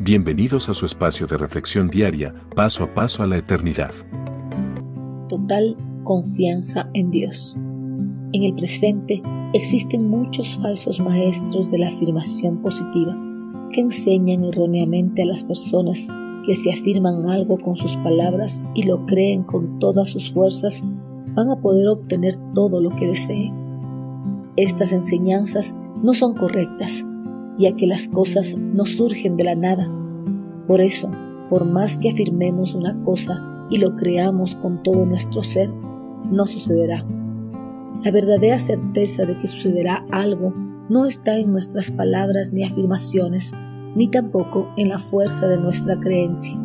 [0.00, 3.92] Bienvenidos a su espacio de reflexión diaria, paso a paso a la eternidad.
[5.28, 7.54] Total confianza en Dios.
[8.32, 9.22] En el presente
[9.52, 13.16] existen muchos falsos maestros de la afirmación positiva
[13.72, 16.08] que enseñan erróneamente a las personas
[16.44, 20.82] que si afirman algo con sus palabras y lo creen con todas sus fuerzas,
[21.36, 23.54] van a poder obtener todo lo que deseen.
[24.56, 25.72] Estas enseñanzas
[26.02, 27.06] no son correctas
[27.58, 29.90] ya que las cosas no surgen de la nada.
[30.66, 31.10] Por eso,
[31.50, 35.70] por más que afirmemos una cosa y lo creamos con todo nuestro ser,
[36.30, 37.04] no sucederá.
[38.02, 40.52] La verdadera certeza de que sucederá algo
[40.88, 43.52] no está en nuestras palabras ni afirmaciones,
[43.94, 46.58] ni tampoco en la fuerza de nuestra creencia.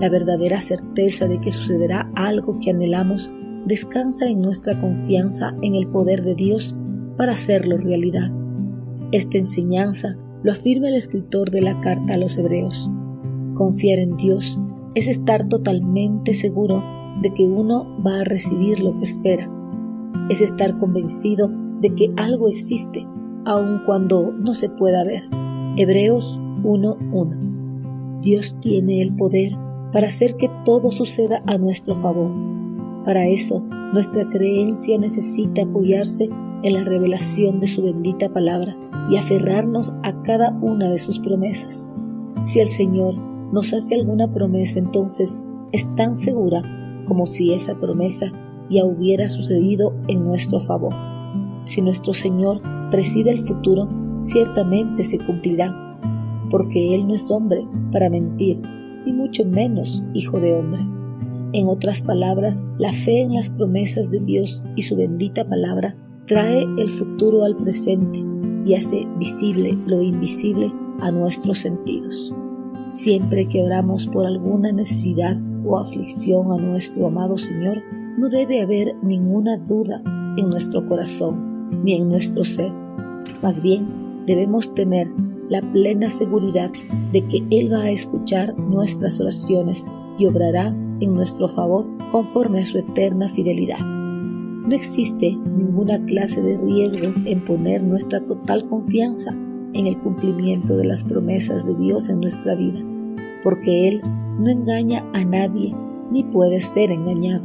[0.00, 3.30] La verdadera certeza de que sucederá algo que anhelamos
[3.66, 6.74] descansa en nuestra confianza en el poder de Dios
[7.16, 8.30] para hacerlo realidad.
[9.12, 12.90] Esta enseñanza lo afirma el escritor de la carta a los hebreos.
[13.54, 14.58] Confiar en Dios
[14.94, 16.82] es estar totalmente seguro
[17.22, 19.50] de que uno va a recibir lo que espera.
[20.28, 23.06] Es estar convencido de que algo existe,
[23.44, 25.22] aun cuando no se pueda ver.
[25.76, 28.20] Hebreos 1.1.
[28.20, 29.52] Dios tiene el poder
[29.92, 32.30] para hacer que todo suceda a nuestro favor.
[33.04, 33.60] Para eso,
[33.92, 36.28] nuestra creencia necesita apoyarse
[36.64, 38.74] en la revelación de su bendita palabra
[39.10, 41.90] y aferrarnos a cada una de sus promesas.
[42.44, 43.14] Si el Señor
[43.52, 45.42] nos hace alguna promesa, entonces
[45.72, 46.62] es tan segura
[47.04, 48.32] como si esa promesa
[48.70, 50.94] ya hubiera sucedido en nuestro favor.
[51.66, 53.86] Si nuestro Señor preside el futuro,
[54.22, 55.98] ciertamente se cumplirá,
[56.50, 58.62] porque Él no es hombre para mentir,
[59.04, 60.80] ni mucho menos hijo de hombre.
[61.52, 65.94] En otras palabras, la fe en las promesas de Dios y su bendita palabra
[66.26, 68.24] trae el futuro al presente
[68.64, 72.32] y hace visible lo invisible a nuestros sentidos.
[72.86, 77.82] Siempre que oramos por alguna necesidad o aflicción a nuestro amado Señor,
[78.18, 80.02] no debe haber ninguna duda
[80.36, 82.72] en nuestro corazón ni en nuestro ser.
[83.42, 85.08] Más bien, debemos tener
[85.48, 86.70] la plena seguridad
[87.12, 90.68] de que Él va a escuchar nuestras oraciones y obrará
[91.00, 94.03] en nuestro favor conforme a su eterna fidelidad.
[94.66, 99.36] No existe ninguna clase de riesgo en poner nuestra total confianza
[99.74, 102.80] en el cumplimiento de las promesas de Dios en nuestra vida,
[103.42, 104.00] porque Él
[104.38, 105.74] no engaña a nadie
[106.10, 107.44] ni puede ser engañado,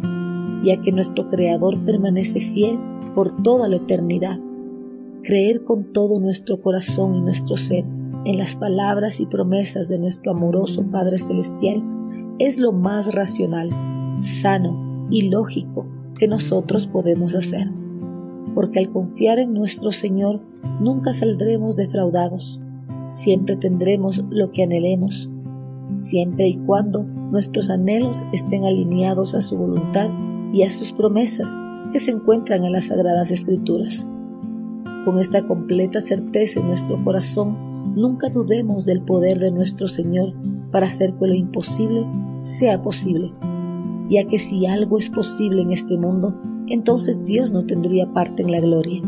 [0.63, 2.79] ya que nuestro Creador permanece fiel
[3.13, 4.39] por toda la eternidad.
[5.21, 7.83] Creer con todo nuestro corazón y nuestro ser
[8.23, 11.83] en las palabras y promesas de nuestro amoroso Padre Celestial
[12.37, 13.71] es lo más racional,
[14.21, 17.71] sano y lógico que nosotros podemos hacer.
[18.53, 20.41] Porque al confiar en nuestro Señor
[20.79, 22.59] nunca saldremos defraudados,
[23.07, 25.29] siempre tendremos lo que anhelemos,
[25.95, 30.09] siempre y cuando nuestros anhelos estén alineados a su voluntad
[30.53, 31.49] y a sus promesas
[31.91, 34.07] que se encuentran en las Sagradas Escrituras.
[35.05, 40.33] Con esta completa certeza en nuestro corazón, nunca dudemos del poder de nuestro Señor
[40.71, 42.05] para hacer que lo imposible
[42.41, 43.33] sea posible
[44.09, 46.37] ya que si algo es posible en este mundo,
[46.67, 49.01] entonces Dios no tendría parte en la gloria.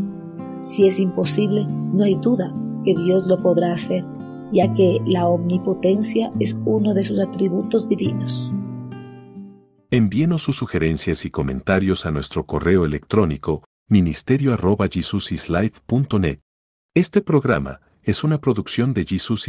[0.61, 4.05] Si es imposible, no hay duda que Dios lo podrá hacer,
[4.51, 8.53] ya que la omnipotencia es uno de sus atributos divinos.
[9.89, 16.39] Envíenos sus sugerencias y comentarios a nuestro correo electrónico ministerio.jesusislife.net.
[16.93, 19.39] Este programa es una producción de Jesus